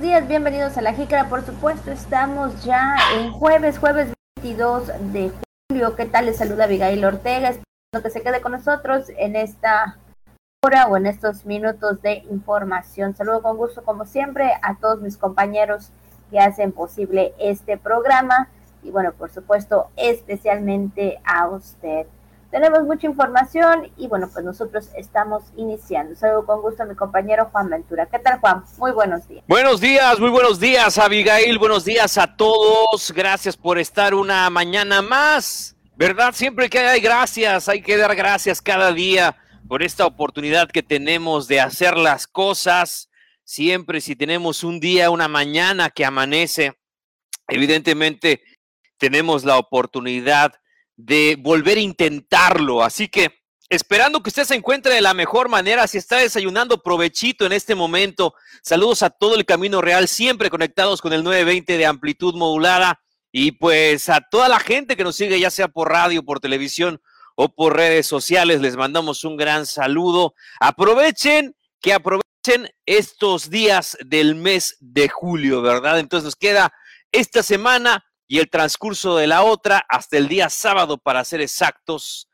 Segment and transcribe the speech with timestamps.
[0.00, 5.32] días, bienvenidos a la Jícara, por supuesto, estamos ya en jueves, jueves 22 de
[5.68, 5.96] julio.
[5.96, 6.26] ¿Qué tal?
[6.26, 9.98] Les saluda Abigail Ortega, espero que se quede con nosotros en esta
[10.64, 13.16] hora o en estos minutos de información.
[13.16, 15.90] Saludo con gusto, como siempre, a todos mis compañeros
[16.30, 18.50] que hacen posible este programa
[18.84, 22.06] y bueno, por supuesto, especialmente a usted.
[22.50, 26.14] Tenemos mucha información y bueno, pues nosotros estamos iniciando.
[26.14, 28.06] Saludo con gusto a mi compañero Juan Ventura.
[28.06, 28.64] ¿Qué tal, Juan?
[28.78, 29.44] Muy buenos días.
[29.46, 31.58] Buenos días, muy buenos días, Abigail.
[31.58, 33.12] Buenos días a todos.
[33.12, 35.76] Gracias por estar una mañana más.
[35.94, 36.32] ¿Verdad?
[36.32, 41.48] Siempre que hay gracias, hay que dar gracias cada día por esta oportunidad que tenemos
[41.48, 43.10] de hacer las cosas.
[43.44, 46.78] Siempre si tenemos un día, una mañana que amanece,
[47.48, 48.42] evidentemente
[48.96, 50.52] tenemos la oportunidad
[50.98, 52.82] de volver a intentarlo.
[52.82, 53.30] Así que
[53.70, 57.74] esperando que usted se encuentre de la mejor manera, si está desayunando, provechito en este
[57.74, 58.34] momento.
[58.62, 63.00] Saludos a todo el Camino Real, siempre conectados con el 920 de amplitud modulada.
[63.30, 67.00] Y pues a toda la gente que nos sigue, ya sea por radio, por televisión
[67.36, 70.34] o por redes sociales, les mandamos un gran saludo.
[70.58, 76.00] Aprovechen, que aprovechen estos días del mes de julio, ¿verdad?
[76.00, 76.72] Entonces nos queda
[77.12, 82.28] esta semana y el transcurso de la otra hasta el día sábado para ser exactos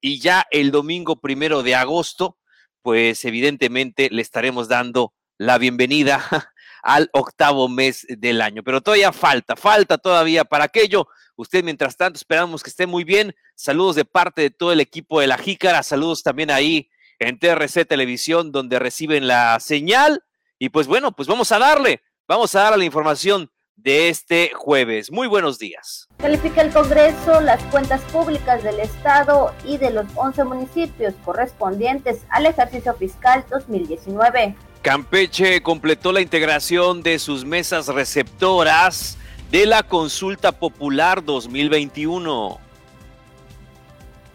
[0.00, 2.38] y ya el domingo primero de agosto,
[2.82, 6.22] pues evidentemente le estaremos dando la bienvenida
[6.82, 8.62] al octavo mes del año.
[8.62, 11.08] Pero todavía falta, falta todavía para aquello.
[11.36, 13.34] Usted, mientras tanto, esperamos que esté muy bien.
[13.56, 15.82] Saludos de parte de todo el equipo de la Jícara.
[15.82, 20.22] Saludos también ahí en TRC Televisión, donde reciben la señal.
[20.58, 23.50] Y pues bueno, pues vamos a darle, vamos a darle la información
[23.82, 25.10] de este jueves.
[25.10, 26.08] Muy buenos días.
[26.18, 32.46] Califica el Congreso las cuentas públicas del Estado y de los 11 municipios correspondientes al
[32.46, 34.54] ejercicio fiscal 2019.
[34.82, 39.18] Campeche completó la integración de sus mesas receptoras
[39.50, 42.58] de la consulta popular 2021.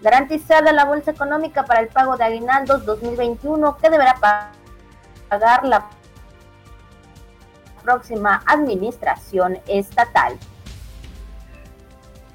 [0.01, 4.15] Garantizada la bolsa económica para el pago de aguinaldos 2021 que deberá
[5.29, 5.89] pagar la
[7.85, 10.37] próxima administración estatal.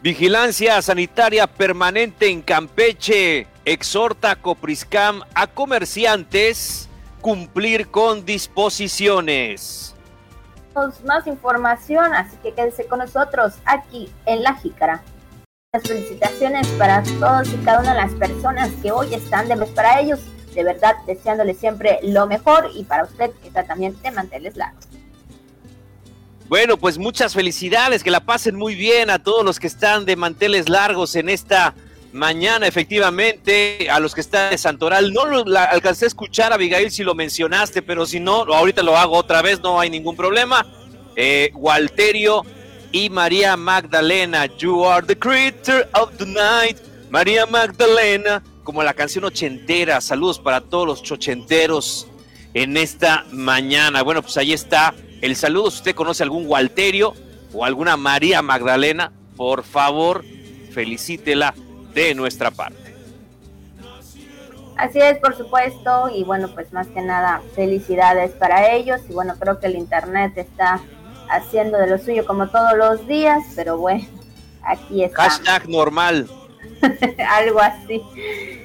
[0.03, 3.47] Vigilancia sanitaria permanente en Campeche.
[3.67, 6.89] Exhorta Copriscam a comerciantes
[7.21, 9.95] cumplir con disposiciones.
[11.05, 15.03] Más información, así que quédese con nosotros aquí en La Jícara.
[15.75, 19.69] Las felicitaciones para todos y cada una de las personas que hoy están de mes
[19.71, 20.21] para ellos.
[20.55, 24.87] De verdad, deseándoles siempre lo mejor y para usted que está también de manteles largos.
[26.51, 30.17] Bueno, pues muchas felicidades, que la pasen muy bien a todos los que están de
[30.17, 31.75] manteles largos en esta
[32.13, 35.13] mañana, efectivamente, a los que están de Santoral.
[35.13, 39.17] No lo alcancé a escuchar, Abigail, si lo mencionaste, pero si no, ahorita lo hago
[39.17, 40.67] otra vez, no hay ningún problema.
[41.15, 42.45] Eh, Walterio
[42.91, 46.79] y María Magdalena, You are the creator of the night.
[47.11, 50.01] María Magdalena, como la canción ochentera.
[50.01, 52.09] Saludos para todos los chochenteros
[52.55, 54.03] en esta mañana.
[54.03, 57.15] Bueno, pues ahí está el saludo, si usted conoce algún Walterio
[57.53, 60.25] o alguna María Magdalena, por favor,
[60.73, 61.55] felicítela
[61.95, 62.95] de nuestra parte.
[64.77, 69.35] Así es, por supuesto, y bueno, pues más que nada, felicidades para ellos, y bueno,
[69.39, 70.81] creo que el Internet está
[71.29, 74.07] haciendo de lo suyo como todos los días, pero bueno,
[74.63, 75.25] aquí está.
[75.25, 76.29] Hashtag normal.
[77.29, 78.03] Algo así.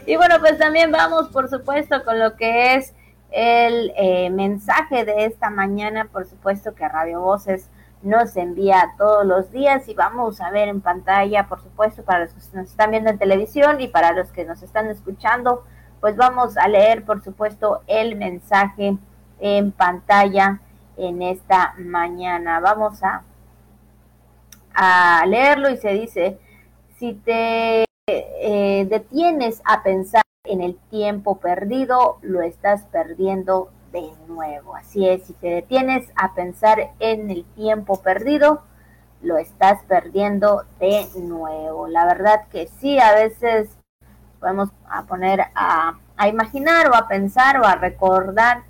[0.08, 2.94] Y bueno, pues también vamos, por supuesto, con lo que es
[3.36, 7.70] el eh, mensaje de esta mañana, por supuesto que Radio Voces
[8.02, 12.34] nos envía todos los días y vamos a ver en pantalla, por supuesto, para los
[12.34, 15.66] que nos están viendo en televisión y para los que nos están escuchando,
[16.00, 18.98] pues vamos a leer, por supuesto, el mensaje
[19.42, 20.62] en pantalla
[20.96, 22.62] en esta mañana.
[22.62, 23.24] Vamos a,
[24.74, 26.40] a leerlo y se dice,
[26.98, 34.76] si te eh, detienes a pensar en el tiempo perdido, lo estás perdiendo de nuevo.
[34.76, 38.64] Así es, si te detienes a pensar en el tiempo perdido,
[39.22, 41.88] lo estás perdiendo de nuevo.
[41.88, 43.70] La verdad que sí, a veces
[44.40, 48.64] podemos a poner a, a imaginar o a pensar o a recordar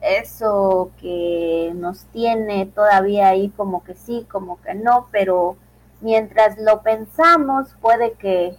[0.00, 5.56] eso que nos tiene todavía ahí como que sí, como que no, pero
[6.00, 8.56] mientras lo pensamos puede que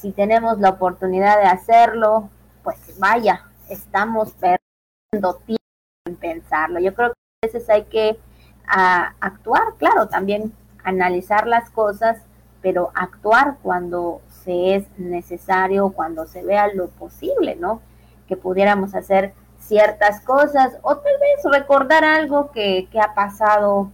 [0.00, 2.30] si tenemos la oportunidad de hacerlo,
[2.64, 5.62] pues vaya, estamos perdiendo tiempo
[6.06, 6.80] en pensarlo.
[6.80, 8.18] Yo creo que a veces hay que
[8.66, 10.54] actuar, claro, también
[10.84, 12.22] analizar las cosas,
[12.62, 17.82] pero actuar cuando se es necesario, cuando se vea lo posible, ¿no?
[18.26, 23.90] Que pudiéramos hacer ciertas cosas o tal vez recordar algo que, que ha pasado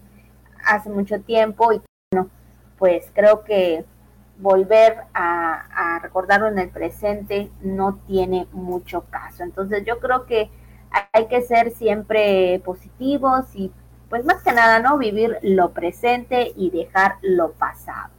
[0.65, 1.83] hace mucho tiempo y
[2.13, 2.31] bueno,
[2.79, 3.85] pues creo que
[4.39, 9.43] volver a, recordarlo en el presente no tiene mucho caso.
[9.43, 10.51] Entonces yo creo que
[11.13, 13.73] hay que ser siempre positivos y
[14.09, 14.99] pues más que nada, ¿no?
[14.99, 18.11] Vivir lo presente y dejar lo pasado.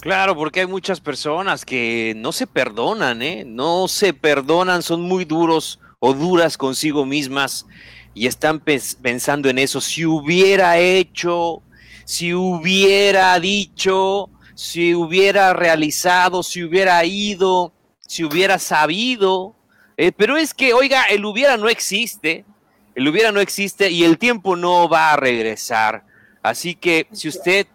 [0.00, 3.44] Claro, porque hay muchas personas que no se perdonan, ¿eh?
[3.44, 7.66] No se perdonan, son muy duros o duras consigo mismas
[8.14, 9.80] y están pensando en eso.
[9.80, 11.62] Si hubiera hecho,
[12.04, 19.54] si hubiera dicho, si hubiera realizado, si hubiera ido, si hubiera sabido.
[19.98, 22.46] Eh, pero es que, oiga, el hubiera no existe,
[22.94, 26.04] el hubiera no existe y el tiempo no va a regresar.
[26.42, 27.66] Así que si usted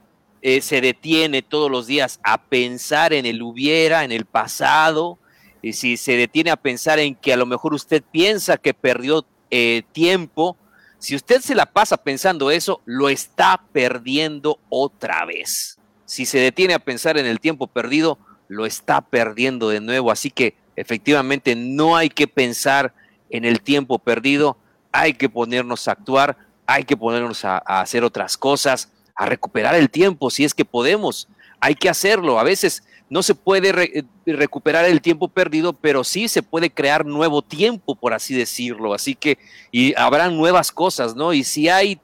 [0.42, 5.20] eh, se detiene todos los días a pensar en el hubiera, en el pasado,
[5.62, 9.24] y si se detiene a pensar en que a lo mejor usted piensa que perdió
[9.52, 10.58] eh, tiempo,
[10.98, 15.78] si usted se la pasa pensando eso, lo está perdiendo otra vez
[16.12, 18.20] si se detiene a pensar en el tiempo perdido,
[18.50, 20.12] lo está perdiendo de nuevo.
[20.12, 22.94] Así que efectivamente no hay que pensar
[23.30, 24.58] en el tiempo perdido,
[24.92, 26.36] hay que ponernos a actuar,
[26.68, 31.30] hay que ponernos a, hacer otras cosas, a recuperar el tiempo si es que podemos.
[31.62, 32.40] Hay que hacerlo.
[32.40, 37.06] A veces no se puede eh, recuperar el tiempo perdido, pero sí se puede crear
[37.06, 38.94] nuevo tiempo, por así decirlo.
[38.94, 39.38] Así que
[39.72, 41.32] y habrán nuevas cosas, ¿no?
[41.32, 42.02] Y si hay,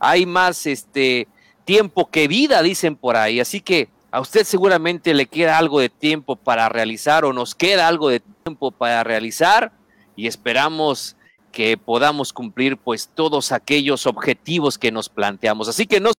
[0.00, 1.28] hay más, este,
[1.64, 3.40] tiempo que vida, dicen por ahí.
[3.40, 7.88] Así que a usted seguramente le queda algo de tiempo para realizar o nos queda
[7.88, 9.72] algo de tiempo para realizar
[10.16, 11.16] y esperamos
[11.52, 15.68] que podamos cumplir pues todos aquellos objetivos que nos planteamos.
[15.68, 16.10] Así que no,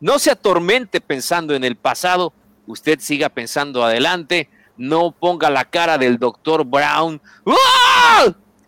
[0.00, 2.32] no se atormente pensando en el pasado,
[2.66, 7.20] usted siga pensando adelante, no ponga la cara del doctor Brown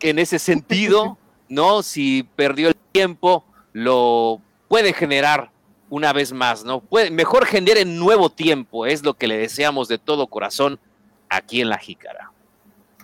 [0.03, 1.19] en ese sentido,
[1.49, 5.51] no, si perdió el tiempo, lo puede generar
[5.93, 6.81] una vez más, ¿no?
[6.81, 10.81] Puede, mejor en nuevo tiempo, es lo que le deseamos de todo corazón
[11.29, 12.33] aquí en la Jícara.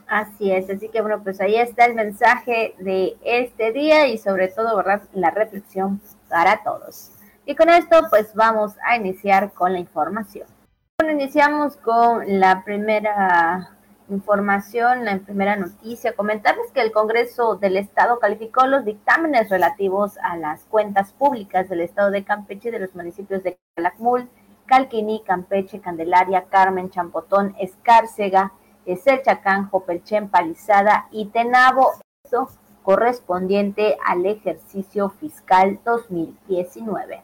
[0.06, 4.48] Así es, así que bueno, pues ahí está el mensaje de este día y sobre
[4.48, 5.02] todo, ¿verdad?
[5.12, 6.00] La reflexión
[6.30, 7.10] para todos.
[7.44, 10.46] Y con esto, pues vamos a iniciar con la información.
[10.98, 13.76] Bueno, iniciamos con la primera
[14.10, 20.36] información, la primera noticia, comentarles que el Congreso del Estado calificó los dictámenes relativos a
[20.36, 24.28] las cuentas públicas del Estado de Campeche y de los municipios de Calakmul,
[24.66, 28.52] Calquiní, Campeche, Candelaria, Carmen, Champotón, Escárcega,
[28.86, 31.92] Eselchacán, Jopelchen, Palizada y Tenabo,
[32.24, 32.48] esto
[32.82, 37.22] correspondiente al ejercicio fiscal 2019.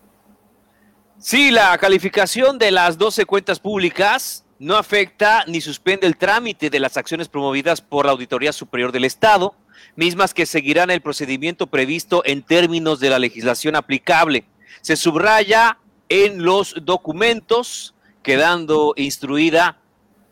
[1.17, 6.81] Sí, la calificación de las 12 cuentas públicas no afecta ni suspende el trámite de
[6.81, 9.55] las acciones promovidas por la Auditoría Superior del Estado,
[9.97, 14.45] mismas que seguirán el procedimiento previsto en términos de la legislación aplicable.
[14.81, 15.79] Se subraya
[16.09, 19.79] en los documentos, quedando instruida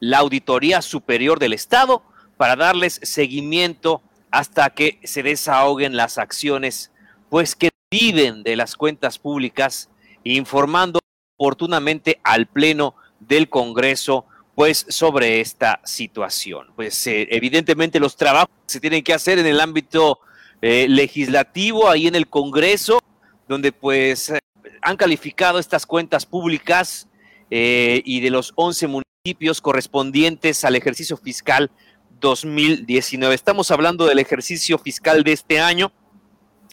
[0.00, 2.02] la Auditoría Superior del Estado
[2.36, 6.90] para darles seguimiento hasta que se desahoguen las acciones,
[7.28, 9.90] pues que viven de las cuentas públicas,
[10.24, 11.00] informando
[11.36, 12.94] oportunamente al Pleno
[13.26, 16.68] del Congreso pues sobre esta situación.
[16.76, 20.20] Pues eh, evidentemente los trabajos se tienen que hacer en el ámbito
[20.60, 23.00] eh, legislativo, ahí en el Congreso,
[23.48, 24.38] donde pues eh,
[24.82, 27.08] han calificado estas cuentas públicas
[27.54, 31.70] y de los 11 municipios correspondientes al ejercicio fiscal
[32.18, 33.34] 2019.
[33.34, 35.92] Estamos hablando del ejercicio fiscal de este año,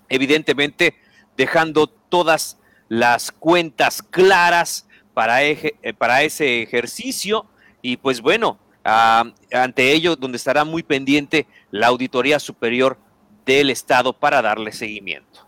[0.08, 0.96] evidentemente
[1.36, 4.88] dejando todas las cuentas claras
[5.20, 7.46] para, eh, para ese ejercicio
[7.82, 12.98] y pues bueno, ante ello donde estará muy pendiente la Auditoría Superior
[13.46, 15.46] del Estado para darle seguimiento.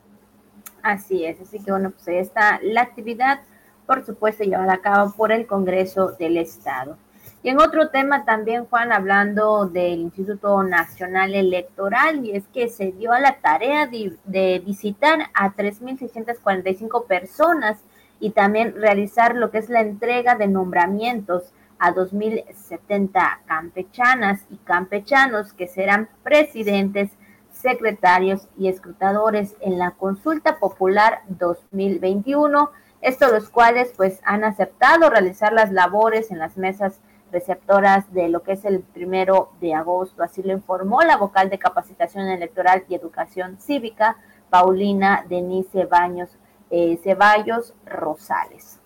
[0.84, 3.44] Así es, así que bueno, pues ahí está la actividad,
[3.88, 6.98] por supuesto, llevada a cabo por el Congreso del Estado.
[7.42, 12.92] Y en otro tema también, Juan, hablando del Instituto Nacional Electoral, y es que se
[12.92, 17.78] dio a la tarea de, de visitar a 3.645 personas
[18.22, 25.52] y también realizar lo que es la entrega de nombramientos a 2.070 campechanas y campechanos
[25.54, 27.10] que serán presidentes,
[27.52, 32.70] secretarios y escrutadores en la consulta popular 2021,
[33.02, 37.00] estos los cuales pues han aceptado realizar las labores en las mesas
[37.32, 40.22] receptoras de lo que es el primero de agosto.
[40.22, 44.18] Así lo informó la vocal de capacitación electoral y educación cívica,
[44.52, 46.38] Paulina Denise Baños
[46.72, 48.80] eh, Ceballos Rosales.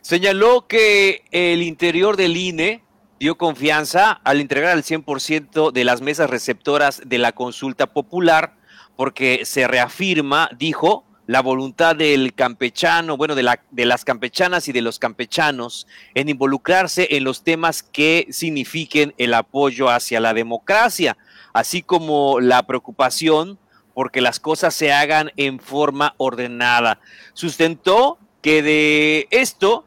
[0.00, 2.84] Señaló que el interior del INE
[3.20, 8.56] dio confianza al entregar al 100% de las mesas receptoras de la consulta popular
[8.96, 14.72] porque se reafirma, dijo, la voluntad del campechano, bueno, de, la, de las campechanas y
[14.72, 21.16] de los campechanos en involucrarse en los temas que signifiquen el apoyo hacia la democracia,
[21.52, 23.58] así como la preocupación
[23.94, 27.00] porque las cosas se hagan en forma ordenada.
[27.34, 29.84] Sustentó que de esto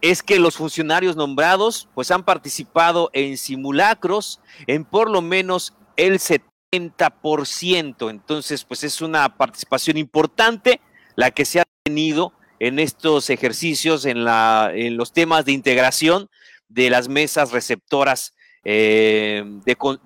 [0.00, 6.18] es que los funcionarios nombrados pues han participado en simulacros en por lo menos el
[6.18, 8.10] 70%.
[8.10, 10.80] Entonces, pues es una participación importante
[11.14, 16.30] la que se ha tenido en estos ejercicios, en, la, en los temas de integración
[16.68, 19.44] de las mesas receptoras eh,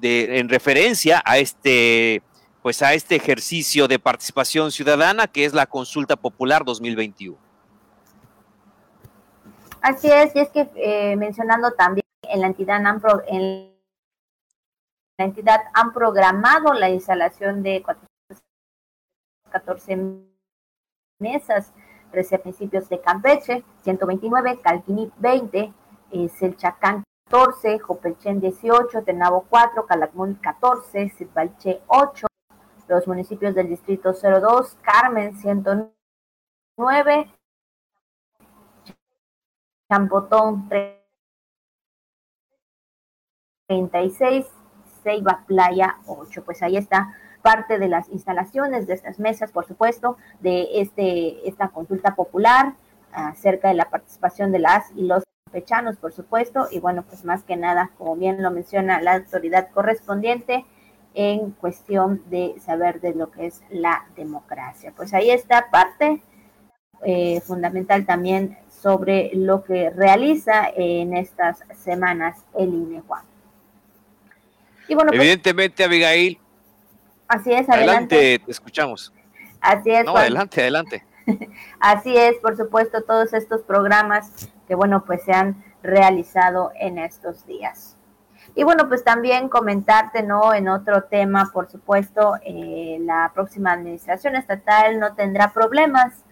[0.01, 2.23] de, en referencia a este,
[2.63, 7.37] pues a este ejercicio de participación ciudadana que es la Consulta Popular 2021.
[9.81, 13.73] Así es, y es que eh, mencionando también en la entidad han, en
[15.19, 19.97] la entidad han programado la instalación de 414
[21.19, 21.73] mesas,
[22.13, 25.73] 13 principios de Campeche, 129, Calquini 20,
[26.39, 32.27] Selchacán 14, Jopelchen 18, Tenabo 4, Calakmul 14, Sitbalche 8,
[32.91, 37.33] los municipios del distrito 02, Carmen 109,
[39.89, 40.69] Champotón
[43.69, 44.47] 36,
[45.05, 46.45] Ceiba Playa 8.
[46.45, 51.69] Pues ahí está parte de las instalaciones de estas mesas, por supuesto, de este, esta
[51.69, 52.75] consulta popular
[53.13, 57.45] acerca de la participación de las y los campechanos, por supuesto, y bueno, pues más
[57.45, 60.67] que nada, como bien lo menciona la autoridad correspondiente,
[61.15, 64.93] en cuestión de saber de lo que es la democracia.
[64.97, 66.23] Pues ahí está parte
[67.05, 73.25] eh, fundamental también sobre lo que realiza en estas semanas el INE Juan.
[74.89, 76.39] Y bueno, pues, Evidentemente, Abigail.
[77.29, 78.17] Así es, adelante.
[78.17, 79.13] Adelante, te escuchamos.
[79.61, 80.05] Así es.
[80.05, 81.05] No, adelante, adelante.
[81.81, 87.47] Así es, por supuesto, todos estos programas que, bueno, pues se han realizado en estos
[87.47, 87.97] días.
[88.55, 90.53] Y bueno, pues también comentarte, ¿no?
[90.53, 96.25] En otro tema, por supuesto, eh, la próxima administración estatal no tendrá problemas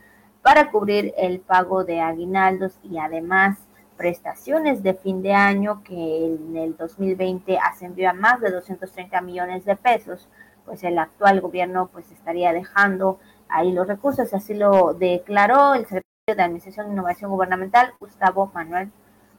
[0.42, 3.58] para cubrir el pago de aguinaldos y además
[3.96, 9.64] prestaciones de fin de año que en el 2020 ascendió a más de 230 millones
[9.64, 10.28] de pesos,
[10.64, 16.04] pues el actual gobierno pues estaría dejando ahí los recursos, así lo declaró el secretario
[16.26, 18.90] de Administración e Innovación Gubernamental, Gustavo Manuel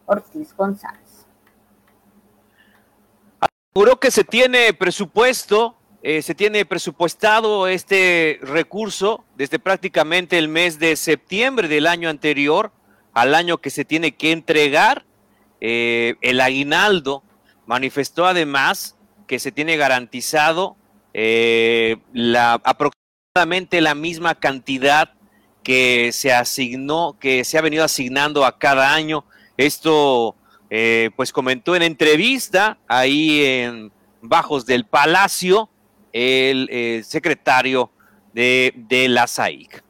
[0.05, 1.08] Ortiz González.
[3.73, 10.79] Aseguró que se tiene presupuesto eh, se tiene presupuestado este recurso desde prácticamente el mes
[10.79, 12.71] de septiembre del año anterior
[13.13, 15.05] al año que se tiene que entregar.
[15.59, 17.21] Eh, el aguinaldo
[17.65, 18.95] manifestó además
[19.27, 20.77] que se tiene garantizado
[21.13, 21.97] eh,
[22.63, 25.15] aproximadamente la misma cantidad
[25.63, 29.25] que se asignó, que se ha venido asignando a cada año.
[29.57, 30.37] Esto,
[31.15, 35.69] pues comentó en entrevista ahí en Bajos del Palacio,
[36.13, 37.91] el eh, secretario
[38.33, 39.83] de, de, la SAIC.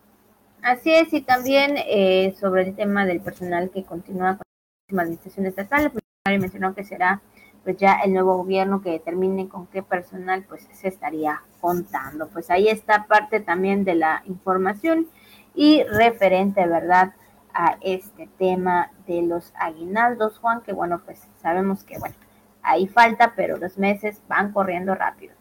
[0.61, 5.45] Así es, y también eh, sobre el tema del personal que continúa con la administración
[5.45, 7.21] estatal, el funcionario mencionó que será
[7.63, 12.29] pues ya el nuevo gobierno que determine con qué personal pues se estaría contando.
[12.29, 15.07] Pues ahí está parte también de la información
[15.53, 17.13] y referente, ¿verdad?
[17.59, 22.15] A este tema de los aguinaldos, Juan, que bueno, pues sabemos que bueno,
[22.63, 25.33] ahí falta, pero los meses van corriendo rápido.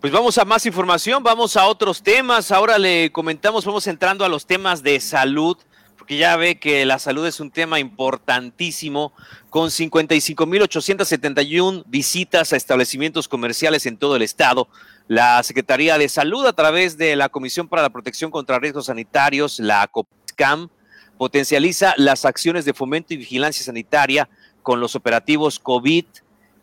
[0.00, 2.50] Pues vamos a más información, vamos a otros temas.
[2.52, 5.58] Ahora le comentamos, vamos entrando a los temas de salud,
[5.98, 9.12] porque ya ve que la salud es un tema importantísimo,
[9.50, 14.68] con 55.871 visitas a establecimientos comerciales en todo el estado.
[15.08, 19.58] La Secretaría de Salud, a través de la Comisión para la Protección contra Riesgos Sanitarios,
[19.58, 20.70] la COPSCAM,
[21.18, 24.28] potencializa las acciones de fomento y vigilancia sanitaria
[24.62, 26.04] con los operativos COVID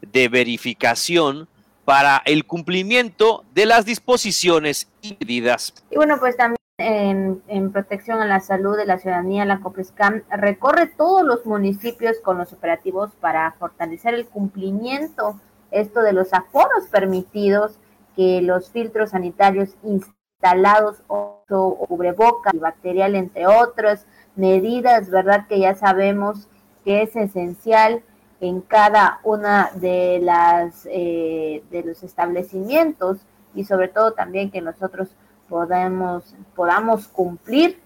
[0.01, 1.49] de verificación
[1.83, 5.73] para el cumplimiento de las disposiciones y medidas.
[5.91, 10.87] Y bueno, pues también en, protección a la salud de la ciudadanía, la COPRESCAM recorre
[10.87, 15.39] todos los municipios con los operativos para fortalecer el cumplimiento,
[15.71, 17.79] esto de los aforos permitidos,
[18.15, 24.05] que los filtros sanitarios instalados o, o cubreboca y bacterial, entre otras
[24.35, 25.47] medidas, ¿verdad?
[25.47, 26.47] Que ya sabemos
[26.83, 28.03] que es esencial
[28.41, 33.19] en cada una de las eh, de los establecimientos
[33.53, 35.15] y sobre todo también que nosotros
[35.49, 37.79] podamos podamos cumplir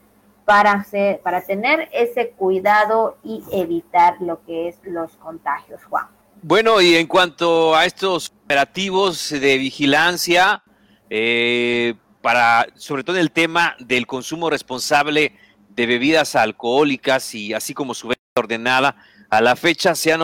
[0.46, 6.08] para hacer, para tener ese cuidado y evitar lo que es los contagios, Juan.
[6.42, 10.63] Bueno, y en cuanto a estos operativos de vigilancia
[11.10, 15.34] eh, para, sobre todo en el tema del consumo responsable
[15.70, 18.96] de bebidas alcohólicas y así como su venta ordenada.
[19.30, 20.22] A la fecha se han,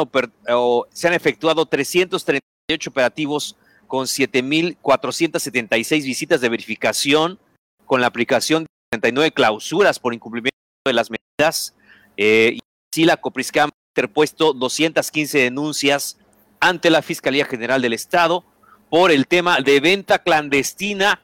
[0.92, 3.56] se han efectuado 338 operativos
[3.88, 7.39] con 7.476 visitas de verificación,
[7.86, 11.75] con la aplicación de 39 clausuras por incumplimiento de las medidas.
[12.18, 12.60] Eh, y
[12.92, 16.18] así la Copriscam ha interpuesto 215 denuncias
[16.60, 18.44] ante la Fiscalía General del Estado
[18.89, 21.22] por el tema de venta clandestina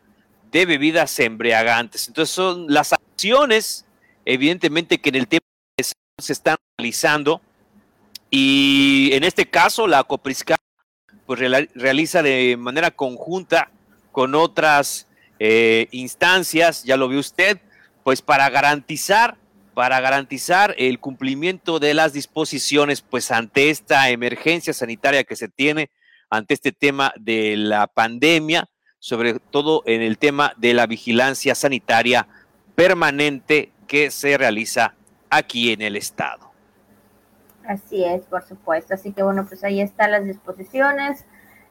[0.51, 2.07] de bebidas embriagantes.
[2.07, 3.85] Entonces son las acciones,
[4.25, 5.41] evidentemente, que en el tema
[6.19, 7.41] se están realizando
[8.29, 10.55] y en este caso la Coprisca
[11.31, 11.39] pues
[11.75, 13.71] realiza de manera conjunta
[14.11, 15.07] con otras
[15.39, 17.57] eh, instancias, ya lo vio usted,
[18.03, 19.37] pues para garantizar
[19.73, 25.89] para garantizar el cumplimiento de las disposiciones pues ante esta emergencia sanitaria que se tiene
[26.29, 28.67] ante este tema de la pandemia
[28.99, 32.27] sobre todo en el tema de la vigilancia sanitaria
[32.75, 34.95] permanente que se realiza
[35.29, 36.50] aquí en el estado.
[37.67, 38.93] Así es, por supuesto.
[38.93, 41.25] Así que bueno, pues ahí están las disposiciones,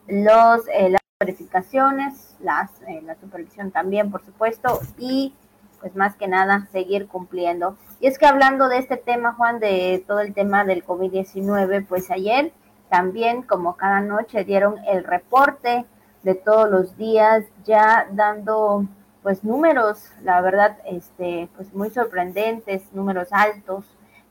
[0.06, 5.35] los, eh, las verificaciones, las, eh, la supervisión también, por supuesto, y
[5.80, 7.76] pues más que nada seguir cumpliendo.
[8.00, 12.11] Y es que hablando de este tema, Juan, de todo el tema del COVID-19, pues
[12.11, 12.52] ayer
[12.88, 15.87] también, como cada noche, dieron el reporte
[16.23, 18.87] de todos los días, ya dando
[19.23, 23.85] pues números, la verdad, este, pues muy sorprendentes, números altos,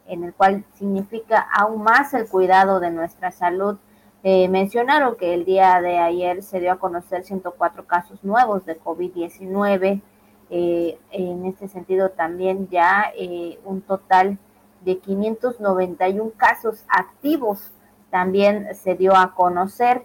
[0.10, 3.78] en el cual significa aún más el cuidado de nuestra salud.
[4.24, 8.80] Eh, mencionaron que el día de ayer se dio a conocer 104 casos nuevos de
[8.80, 10.02] COVID-19.
[10.50, 14.38] Eh, en este sentido, también ya eh, un total
[14.82, 17.72] de 591 casos activos
[18.10, 20.04] también se dio a conocer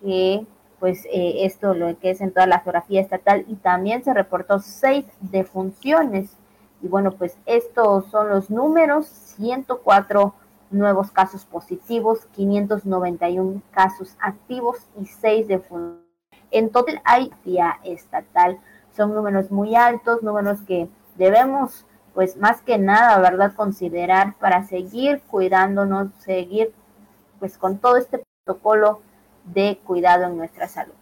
[0.00, 0.46] que
[0.78, 5.04] pues esto lo que es en toda la geografía estatal y también se reportó seis
[5.20, 6.30] defunciones.
[6.82, 9.06] Y bueno, pues estos son los números,
[9.36, 10.34] 104
[10.70, 16.00] nuevos casos positivos, 591 casos activos y seis defunciones.
[16.50, 18.58] En total hay vía estatal.
[18.96, 25.20] Son números muy altos, números que debemos, pues más que nada, ¿verdad?, considerar para seguir
[25.30, 26.72] cuidándonos, seguir
[27.38, 29.00] pues con todo este protocolo
[29.44, 30.94] de cuidado en nuestra salud.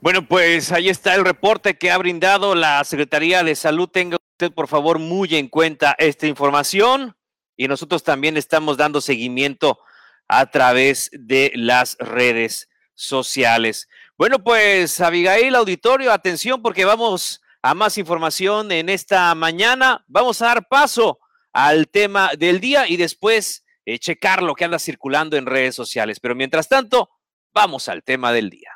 [0.00, 3.88] Bueno, pues ahí está el reporte que ha brindado la Secretaría de Salud.
[3.88, 7.14] Tenga usted, por favor, muy en cuenta esta información
[7.58, 9.80] y nosotros también estamos dando seguimiento
[10.28, 13.86] a través de las redes sociales.
[14.16, 20.06] Bueno, pues Abigail, auditorio, atención porque vamos a más información en esta mañana.
[20.08, 21.18] Vamos a dar paso
[21.52, 26.18] al tema del día y después eh, checar lo que anda circulando en redes sociales.
[26.18, 27.10] Pero mientras tanto,
[27.52, 28.70] vamos al tema del día.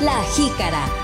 [0.00, 1.03] La jícara.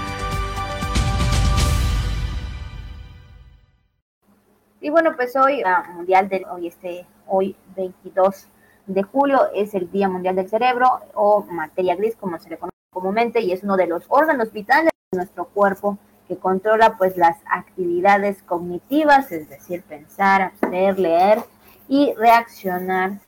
[4.81, 5.63] Y bueno, pues hoy,
[5.95, 8.49] mundial del, hoy este, hoy 22
[8.87, 12.71] de julio es el Día Mundial del Cerebro o materia gris como se le conoce
[12.91, 17.37] comúnmente y es uno de los órganos vitales de nuestro cuerpo que controla pues las
[17.45, 21.41] actividades cognitivas, es decir, pensar, hacer, leer
[21.87, 23.21] y reaccionar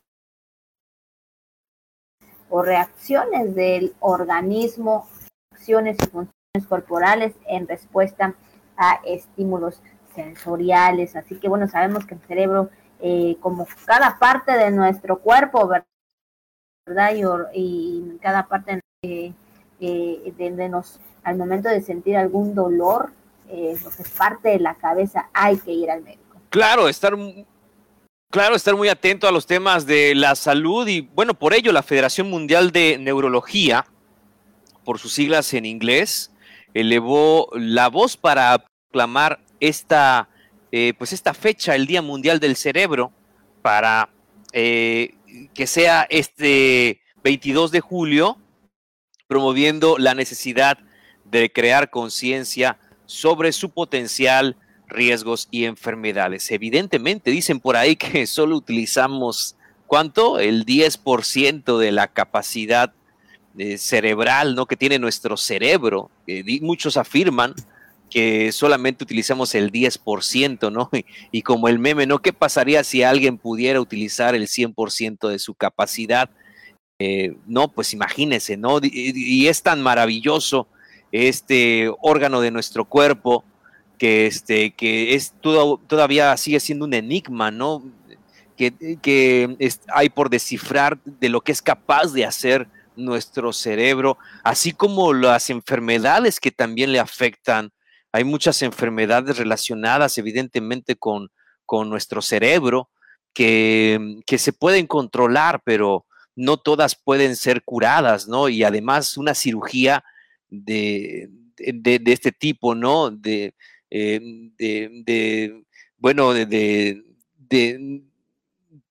[2.49, 5.07] o reacciones del organismo,
[5.53, 8.35] acciones y funciones corporales en respuesta
[8.77, 9.83] a estímulos
[10.15, 11.17] sensoriales.
[11.17, 12.71] Así que bueno, sabemos que el cerebro,
[13.01, 15.69] eh, como cada parte de nuestro cuerpo,
[16.87, 17.13] ¿verdad?
[17.55, 19.33] Y, cada parte eh,
[19.81, 23.13] eh, de, nos, al momento de sentir algún dolor,
[23.49, 26.41] lo que es parte de la cabeza, hay que ir al médico.
[26.49, 27.15] Claro, estar
[28.33, 31.83] Claro, estar muy atento a los temas de la salud y bueno, por ello la
[31.83, 33.85] Federación Mundial de Neurología,
[34.87, 36.33] por sus siglas en inglés,
[36.73, 40.29] elevó la voz para proclamar esta,
[40.73, 43.13] eh, pues esta fecha, el Día Mundial del Cerebro,
[43.63, 44.11] para
[44.53, 45.15] eh,
[45.55, 48.39] que sea este 22 de julio,
[49.29, 50.79] promoviendo la necesidad
[51.25, 54.57] de crear conciencia sobre su potencial
[54.89, 56.51] riesgos y enfermedades.
[56.51, 59.55] Evidentemente, dicen por ahí que solo utilizamos,
[59.87, 60.41] ¿cuánto?
[60.41, 62.93] El 10% de la capacidad
[63.57, 64.67] eh, cerebral, ¿no?
[64.67, 66.11] Que tiene nuestro cerebro.
[66.61, 67.55] muchos afirman
[68.13, 70.91] que solamente utilizamos el 10%, ¿no?
[71.33, 72.21] Y, como el meme, ¿no?
[72.21, 76.31] ¿Qué pasaría si alguien pudiera utilizar el 100% de su capacidad?
[76.99, 78.79] Eh, no, pues imagínense, ¿no?
[78.83, 80.69] y, es tan maravilloso
[81.11, 83.45] este órgano de nuestro cuerpo
[83.99, 87.83] que, este, que es todo, todavía sigue siendo un enigma, ¿no?
[89.03, 95.13] que, hay por descifrar de lo que es capaz de hacer nuestro cerebro, así como
[95.13, 97.73] las enfermedades que también le afectan.
[98.13, 101.31] Hay muchas enfermedades relacionadas evidentemente con,
[101.67, 102.91] con nuestro cerebro
[103.33, 106.05] que, que, se pueden controlar, pero
[106.37, 108.49] no todas pueden ser curadas, ¿no?
[108.49, 110.05] Y además una cirugía
[110.51, 113.11] de, de, este tipo, ¿no?
[113.11, 113.55] De,
[113.91, 114.21] eh,
[114.59, 115.65] de
[116.03, 117.01] bueno, de,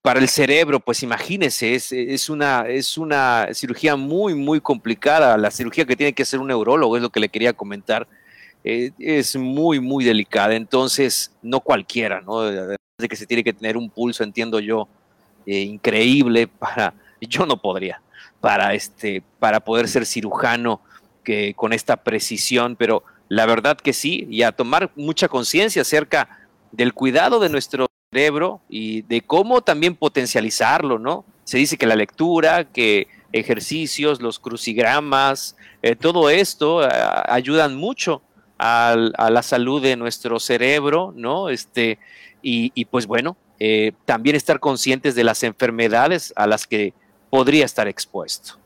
[0.02, 5.38] para el cerebro, pues imagínese, es, es, una, es una cirugía muy, muy complicada.
[5.38, 8.08] La cirugía que tiene que hacer un neurólogo es lo que le quería comentar.
[8.63, 10.56] Eh, es muy, muy delicada.
[10.56, 12.39] Entonces, no cualquiera, ¿no?
[12.39, 14.88] Además de que se tiene que tener un pulso, entiendo yo,
[15.45, 16.93] eh, increíble para.
[17.24, 18.02] Yo no podría,
[18.39, 20.82] para, este, para poder ser cirujano
[21.24, 26.39] que, con esta precisión, pero la verdad que sí, y a tomar mucha conciencia acerca
[26.71, 31.26] del cuidado de nuestro cerebro y de cómo también potencializarlo, ¿no?
[31.43, 36.82] Se dice que la lectura, que ejercicios, los crucigramas, eh, todo esto
[37.28, 38.24] ayudan mucho
[38.62, 38.95] a,
[39.30, 41.50] la salud de nuestro cerebro, ¿no?
[41.50, 41.97] Este,
[42.43, 46.93] y, pues bueno, eh, también estar conscientes de las enfermedades a las que
[47.30, 48.60] podría estar expuesto.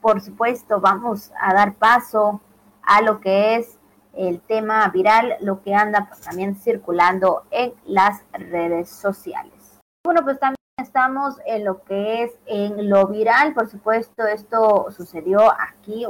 [0.00, 2.40] Por supuesto, vamos a dar paso
[2.82, 3.76] a lo que es
[4.16, 9.80] el tema viral, lo que anda también circulando en las redes sociales.
[10.04, 15.40] Bueno, pues también estamos en lo que es en lo viral, por supuesto, esto sucedió
[15.50, 16.06] aquí,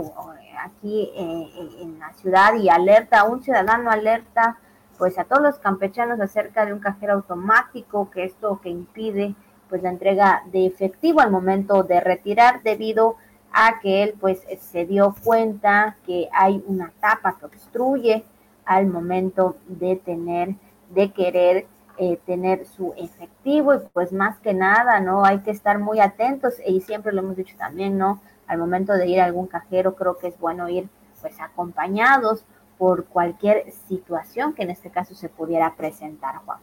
[0.63, 1.49] aquí eh,
[1.81, 4.59] en la ciudad y alerta, un ciudadano alerta
[4.99, 9.35] pues a todos los campechanos acerca de un cajero automático, que esto que impide
[9.69, 13.17] pues la entrega de efectivo al momento de retirar debido
[13.53, 18.25] a que él pues se dio cuenta que hay una tapa que obstruye
[18.65, 20.55] al momento de tener,
[20.91, 21.67] de querer
[21.99, 25.25] eh, tener su efectivo y pues más que nada, ¿no?
[25.25, 28.23] Hay que estar muy atentos y siempre lo hemos dicho también, ¿no?
[28.47, 30.89] Al momento de ir a algún cajero creo que es bueno ir
[31.21, 32.45] pues acompañados
[32.79, 36.61] por cualquier situación que en este caso se pudiera presentar, Juan.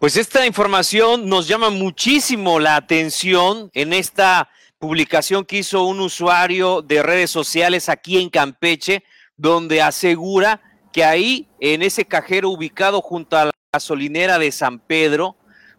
[0.00, 6.80] Pues esta información nos llama muchísimo la atención en esta publicación que hizo un usuario
[6.82, 9.04] de redes sociales aquí en Campeche,
[9.36, 15.36] donde asegura que ahí, en ese cajero ubicado junto a gasolinera de San Pedro,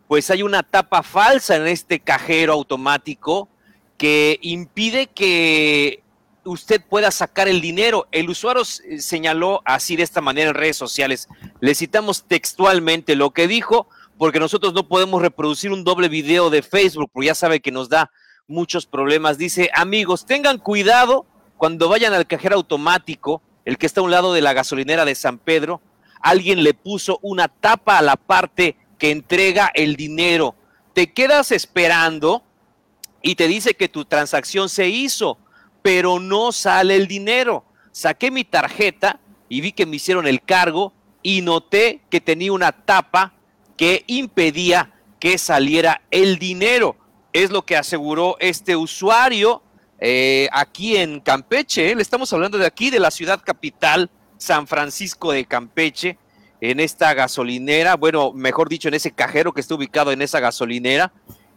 [0.08, 3.49] pues hay una tapa falsa en este cajero automático
[3.97, 6.01] que impide que
[6.45, 8.08] usted pueda sacar el dinero.
[8.13, 11.27] El usuario señaló así de esta manera en redes sociales.
[11.60, 16.62] Le citamos textualmente lo que dijo, porque nosotros no podemos reproducir un doble video de
[16.62, 18.10] Facebook, porque ya sabe que nos da
[18.47, 19.38] muchos problemas.
[19.38, 21.25] Dice, amigos, tengan cuidado
[21.58, 25.13] cuando vayan al cajero automático, el que está a un lado de la gasolinera de
[25.13, 25.82] San Pedro,
[26.21, 30.55] alguien le puso una tapa a la parte que entrega el dinero.
[30.93, 32.43] Te quedas esperando
[33.21, 35.38] y te dice que tu transacción se hizo,
[35.81, 37.65] pero no sale el dinero.
[37.91, 42.71] Saqué mi tarjeta y vi que me hicieron el cargo y noté que tenía una
[42.71, 43.34] tapa
[43.77, 46.97] que impedía que saliera el dinero
[47.34, 49.62] es lo que aseguró este usuario
[49.99, 51.95] eh, aquí en Campeche.
[51.95, 54.10] Le estamos hablando de aquí, de la ciudad capital,
[54.41, 56.17] San Francisco de Campeche,
[56.62, 61.12] en esta gasolinera, bueno, mejor dicho, en ese cajero que está ubicado en esa gasolinera.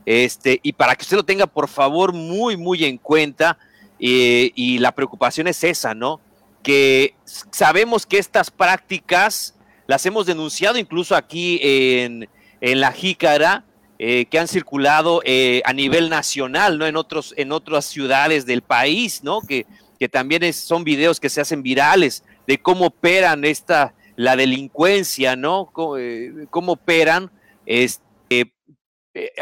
[0.04, 3.58] Este, y para que usted lo tenga, por favor, muy, muy en cuenta.
[3.98, 6.20] Eh, y la preocupación es esa, ¿no?
[6.62, 7.14] Que
[7.50, 9.54] sabemos que estas prácticas
[9.86, 12.28] las hemos denunciado incluso aquí en,
[12.60, 13.64] en La Jícara,
[13.98, 16.86] eh, que han circulado eh, a nivel nacional, ¿no?
[16.86, 19.40] En, otros, en otras ciudades del país, ¿no?
[19.40, 19.64] Que,
[19.98, 25.70] que también son videos que se hacen virales de cómo operan esta, la delincuencia, ¿no?
[25.72, 27.30] Cómo, eh, operan
[27.66, 28.52] este,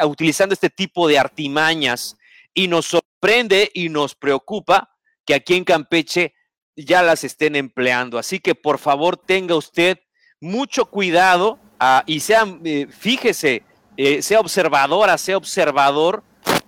[0.04, 2.16] utilizando este tipo de artimañas.
[2.54, 4.90] Y nos sorprende y nos preocupa
[5.24, 6.34] que aquí en Campeche
[6.76, 8.18] ya las estén empleando.
[8.18, 9.98] Así que por favor tenga usted
[10.40, 13.62] mucho cuidado ah, y fíjese,
[13.96, 16.24] eh, sea observadora, sea observador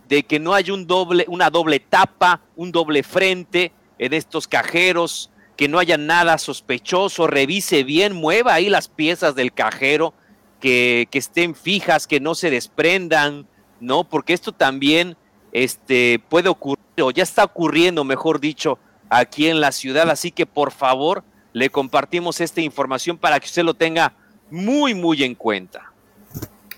[0.09, 5.31] de que no hay un doble, una doble tapa, un doble frente en estos cajeros,
[5.57, 10.14] que no haya nada sospechoso, revise bien, mueva ahí las piezas del cajero,
[10.61, 13.47] que, que estén fijas, que no se desprendan,
[13.81, 14.05] ¿no?
[14.05, 15.17] Porque esto también
[15.53, 20.47] este, puede ocurrir, o ya está ocurriendo, mejor dicho, aquí en la ciudad, así que
[20.47, 24.14] por favor le compartimos esta información para que usted lo tenga
[24.51, 25.93] muy, muy en cuenta.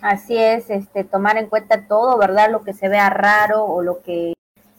[0.03, 2.51] Así es, este, tomar en cuenta todo, ¿verdad?
[2.51, 4.36] Lo que se vea raro o lo que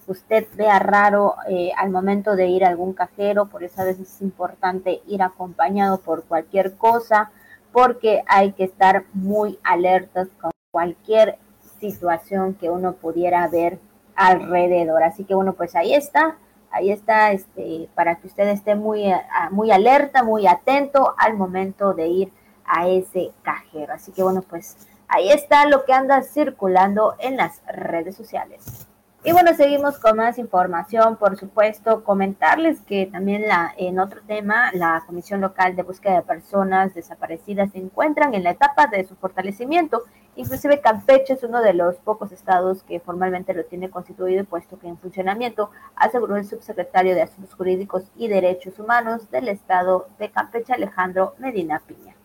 [0.07, 4.09] usted vea raro eh, al momento de ir a algún cajero, por eso a veces
[4.15, 7.31] es importante ir acompañado por cualquier cosa,
[7.71, 11.37] porque hay que estar muy alertas con cualquier
[11.79, 13.79] situación que uno pudiera ver
[14.15, 15.03] alrededor.
[15.03, 16.37] Así que bueno, pues ahí está,
[16.71, 19.03] ahí está, este, para que usted esté muy,
[19.51, 22.33] muy alerta, muy atento al momento de ir
[22.65, 23.93] a ese cajero.
[23.93, 28.86] Así que bueno, pues ahí está lo que anda circulando en las redes sociales.
[29.23, 34.71] Y bueno, seguimos con más información, por supuesto, comentarles que también la, en otro tema,
[34.73, 39.15] la Comisión Local de Búsqueda de Personas Desaparecidas se encuentran en la etapa de su
[39.15, 40.03] fortalecimiento.
[40.35, 44.77] Inclusive Campeche es uno de los pocos estados que formalmente lo tiene constituido y puesto
[44.79, 50.29] que en funcionamiento, aseguró el subsecretario de Asuntos Jurídicos y Derechos Humanos del estado de
[50.29, 52.15] Campeche, Alejandro Medina Piña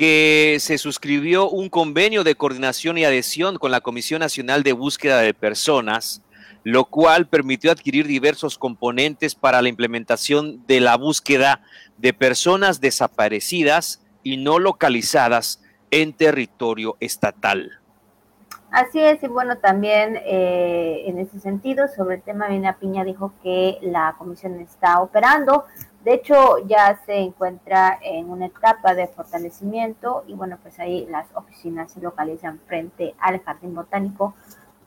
[0.00, 5.20] que se suscribió un convenio de coordinación y adhesión con la Comisión Nacional de Búsqueda
[5.20, 6.22] de Personas,
[6.64, 11.62] lo cual permitió adquirir diversos componentes para la implementación de la búsqueda
[11.98, 15.60] de personas desaparecidas y no localizadas
[15.90, 17.79] en territorio estatal.
[18.70, 23.32] Así es, y bueno, también eh, en ese sentido, sobre el tema, Vina Piña dijo
[23.42, 25.64] que la comisión está operando
[26.04, 31.26] de hecho, ya se encuentra en una etapa de fortalecimiento y bueno, pues ahí las
[31.34, 34.34] oficinas se localizan frente al Jardín Botánico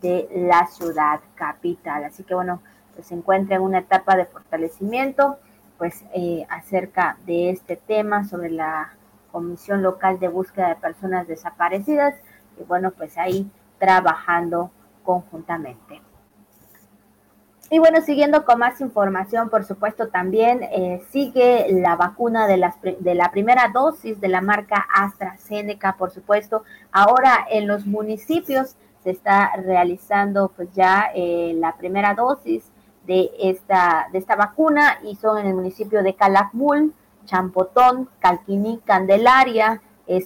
[0.02, 2.04] de la ciudad capital.
[2.06, 2.62] Así que bueno,
[2.96, 5.38] pues se encuentra en una etapa de fortalecimiento,
[5.78, 8.93] pues eh, acerca de este tema sobre la
[9.32, 12.15] Comisión Local de Búsqueda de Personas Desaparecidas
[12.60, 13.52] y bueno, pues ahí
[13.84, 14.72] trabajando
[15.04, 16.02] conjuntamente.
[17.69, 22.76] Y bueno, siguiendo con más información, por supuesto, también eh, sigue la vacuna de, las,
[22.82, 26.63] de la primera dosis de la marca AstraZeneca, por supuesto.
[26.93, 32.63] Ahora en los municipios se está realizando pues ya eh, la primera dosis
[33.06, 36.93] de esta, de esta vacuna y son en el municipio de Calakmul,
[37.26, 40.24] Champotón, Calquiní, Candelaria, eh,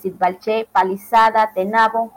[0.71, 2.11] Palizada, Tenabo,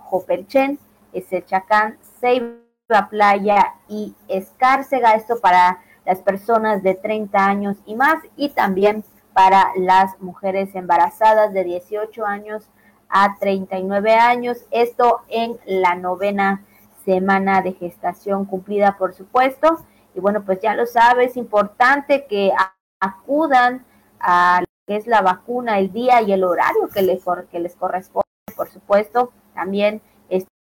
[1.12, 8.16] Joperchen, Ezechacán, Ceiba, Playa y Escárcega, esto para las personas de 30 años y más
[8.37, 12.68] y también para las mujeres embarazadas de 18 años
[13.09, 16.64] a 39 años, esto en la novena
[17.05, 19.85] semana de gestación cumplida, por supuesto.
[20.14, 22.53] Y bueno, pues ya lo sabes, es importante que
[23.01, 23.85] acudan
[24.20, 27.77] a lo que es la vacuna, el día y el horario que les, que les
[27.77, 29.33] corresponde, por supuesto.
[29.55, 30.03] También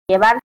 [0.08, 0.38] llevar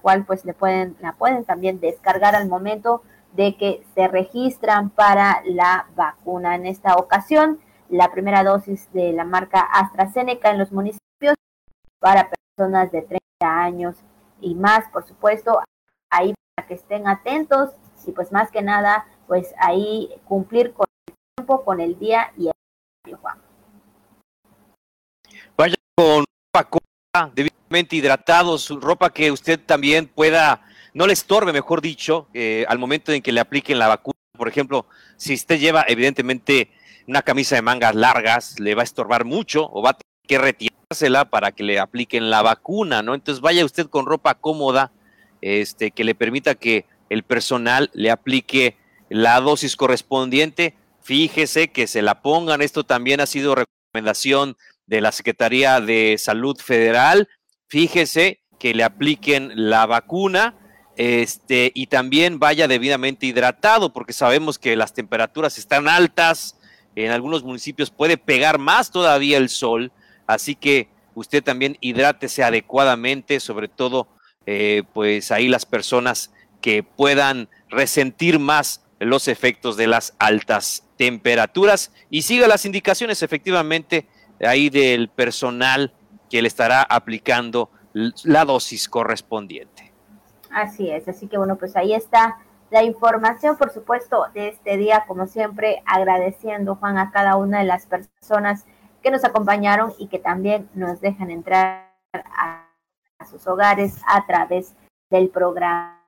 [0.00, 5.42] cual pues le pueden, la pueden también descargar al momento de que se registran para
[5.44, 6.54] la vacuna.
[6.54, 11.34] En esta ocasión, la primera dosis de la marca AstraZeneca en los municipios
[11.98, 13.96] para personas de 30 años
[14.40, 15.60] y más, por supuesto,
[16.10, 17.70] ahí para que estén atentos
[18.06, 22.48] y pues más que nada, pues ahí cumplir con el tiempo, con el día y
[22.48, 23.38] el Juan.
[25.56, 26.24] Vaya con
[27.34, 30.62] debidamente hidratados, ropa que usted también pueda,
[30.94, 34.14] no le estorbe, mejor dicho, eh, al momento en que le apliquen la vacuna.
[34.36, 36.70] Por ejemplo, si usted lleva evidentemente
[37.06, 40.38] una camisa de mangas largas, le va a estorbar mucho o va a tener que
[40.38, 43.14] retirársela para que le apliquen la vacuna, ¿no?
[43.14, 44.92] Entonces vaya usted con ropa cómoda,
[45.40, 48.76] este, que le permita que el personal le aplique
[49.08, 50.74] la dosis correspondiente.
[51.02, 52.62] Fíjese que se la pongan.
[52.62, 54.56] Esto también ha sido recomendación
[54.90, 57.28] de la Secretaría de Salud Federal.
[57.68, 60.56] Fíjese que le apliquen la vacuna
[60.96, 66.56] este, y también vaya debidamente hidratado, porque sabemos que las temperaturas están altas,
[66.96, 69.92] en algunos municipios puede pegar más todavía el sol,
[70.26, 74.08] así que usted también hidrátese adecuadamente, sobre todo
[74.44, 81.92] eh, pues ahí las personas que puedan resentir más los efectos de las altas temperaturas
[82.10, 84.08] y siga las indicaciones efectivamente
[84.40, 85.92] ahí del personal
[86.28, 87.70] que le estará aplicando
[88.24, 89.92] la dosis correspondiente.
[90.50, 92.38] Así es, así que bueno, pues ahí está
[92.70, 97.64] la información, por supuesto, de este día, como siempre, agradeciendo, Juan, a cada una de
[97.64, 98.64] las personas
[99.02, 102.66] que nos acompañaron y que también nos dejan entrar a,
[103.28, 104.74] sus hogares a través
[105.10, 105.98] del programa.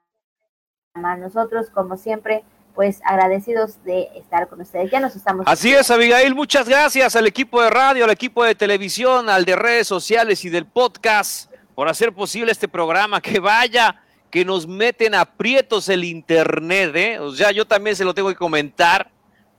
[1.18, 4.90] Nosotros, como siempre, pues agradecidos de estar con ustedes.
[4.90, 5.46] Ya nos estamos.
[5.46, 9.56] Así es, Abigail, muchas gracias al equipo de radio, al equipo de televisión, al de
[9.56, 13.20] redes sociales y del podcast por hacer posible este programa.
[13.20, 17.18] Que vaya, que nos meten aprietos el internet, ¿eh?
[17.18, 19.10] O sea, yo también se lo tengo que comentar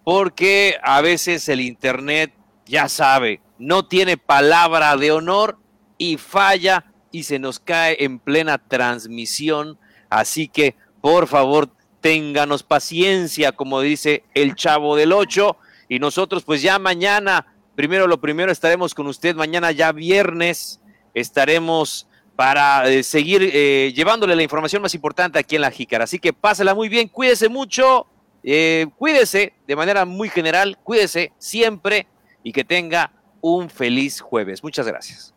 [0.04, 2.34] porque a veces el internet,
[2.66, 5.58] ya sabe, no tiene palabra de honor
[5.98, 9.78] y falla y se nos cae en plena transmisión.
[10.10, 11.70] Así que, por favor,
[12.04, 15.58] ténganos paciencia, como dice el chavo del 8,
[15.90, 20.82] y nosotros pues ya mañana primero lo primero, estaremos con usted mañana ya viernes,
[21.14, 26.04] estaremos para eh, seguir eh, llevándole la información más importante aquí en la Jícara.
[26.04, 28.08] Así que pásela muy bien, cuídese mucho,
[28.44, 32.08] eh, cuídese de manera muy general, cuídese siempre
[32.44, 33.12] y que tenga
[33.42, 34.64] un feliz jueves.
[34.64, 35.33] Muchas gracias.